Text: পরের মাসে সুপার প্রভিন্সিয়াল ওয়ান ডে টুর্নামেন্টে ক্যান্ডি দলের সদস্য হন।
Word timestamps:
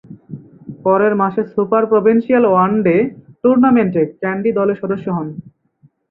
পরের 0.85 1.13
মাসে 1.21 1.41
সুপার 1.53 1.83
প্রভিন্সিয়াল 1.91 2.43
ওয়ান 2.47 2.71
ডে 2.85 2.95
টুর্নামেন্টে 3.41 4.03
ক্যান্ডি 4.21 4.51
দলের 4.57 4.77
সদস্য 4.81 5.05
হন। 5.17 5.27